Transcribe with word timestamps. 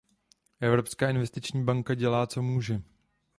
Evropská 0.59 1.09
investiční 1.09 1.63
banka 1.63 1.93
dělá, 1.93 2.27
co 2.27 2.41
může. 2.41 2.81